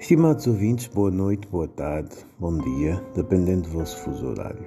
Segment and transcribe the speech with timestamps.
[0.00, 4.64] Estimados ouvintes, boa noite, boa tarde, bom dia, dependendo do vosso fuso horário.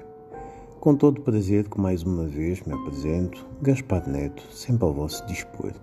[0.80, 5.74] Com todo prazer que mais uma vez me apresento, Gaspar Neto, sempre ao vosso dispor.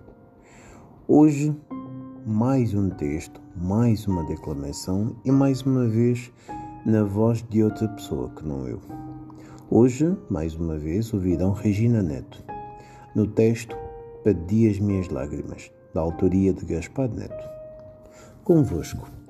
[1.05, 1.53] Hoje,
[2.25, 6.31] mais um texto, mais uma declamação e mais uma vez
[6.85, 8.79] na voz de outra pessoa que não eu.
[9.69, 12.41] Hoje, mais uma vez, ouvirão Regina Neto,
[13.13, 13.75] no texto
[14.23, 17.49] Perdi as Minhas Lágrimas, da autoria de Gaspar Neto.
[18.45, 19.20] Convosco.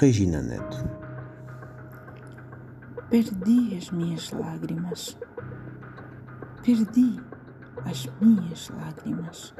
[0.00, 0.88] Regina Neto.
[3.10, 5.18] Perdi as minhas lágrimas.
[6.62, 7.20] Perdi
[7.84, 9.52] as minhas lágrimas.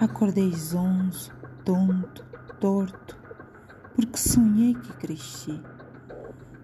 [0.00, 1.32] Acordei zonzo,
[1.64, 2.26] tonto,
[2.58, 3.16] torto,
[3.94, 5.62] porque sonhei que cresci.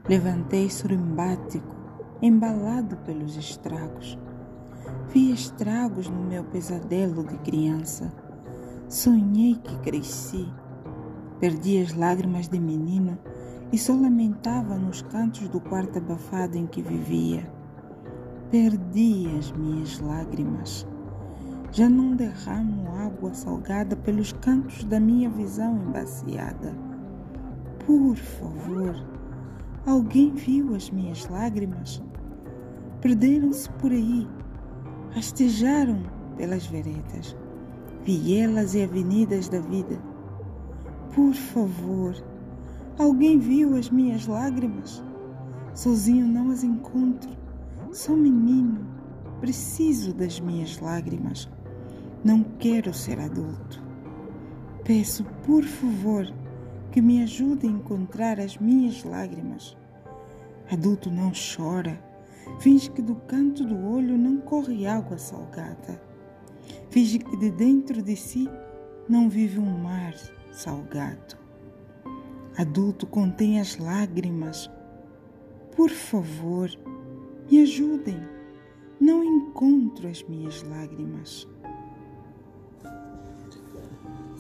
[0.09, 1.73] Levantei surimbático,
[2.21, 4.19] embalado pelos estragos.
[5.15, 8.13] Vi estragos no meu pesadelo de criança.
[8.89, 10.53] Sonhei que cresci
[11.39, 13.19] Perdi as lágrimas de menino
[13.71, 17.47] e só lamentava nos cantos do quarto abafado em que vivia.
[18.51, 20.87] Perdi as minhas lágrimas.
[21.73, 26.75] Já não derramo água salgada pelos cantos da minha visão embaciada.
[27.85, 28.95] Por favor,
[29.85, 32.03] alguém viu as minhas lágrimas?
[33.03, 34.27] Perderam-se por aí,
[35.11, 36.03] rastejaram
[36.39, 37.37] pelas veredas,
[38.05, 40.16] vielas e avenidas da vida
[41.17, 42.15] por favor,
[42.99, 45.03] alguém viu as minhas lágrimas?
[45.75, 47.31] Sozinho não as encontro.
[47.91, 48.87] Sou menino,
[49.41, 51.49] preciso das minhas lágrimas.
[52.23, 53.83] Não quero ser adulto.
[54.85, 56.31] Peço, por favor,
[56.93, 59.75] que me ajude a encontrar as minhas lágrimas.
[60.71, 61.99] Adulto não chora,
[62.61, 65.99] finge que do canto do olho não corre água salgada.
[66.91, 68.51] Finge que de dentro de si
[69.09, 70.13] não vive um mar
[70.57, 71.37] salgado.
[72.57, 74.71] Adulto contém as lágrimas.
[75.77, 76.71] Por favor,
[77.51, 78.19] me ajudem.
[78.99, 81.47] Não encontro as minhas lágrimas.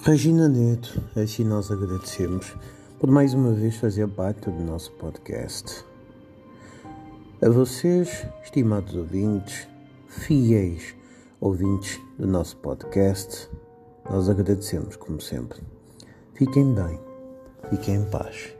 [0.02, 2.56] Regina Neto, assim nós agradecemos
[2.98, 5.84] por mais uma vez fazer parte do nosso podcast.
[7.42, 9.68] A vocês, estimados ouvintes,
[10.08, 10.94] fiéis
[11.38, 13.50] ouvintes do nosso podcast,
[14.08, 15.75] nós agradecemos como sempre.
[16.36, 17.00] Fiquem bem,
[17.70, 18.54] fiquem em paz.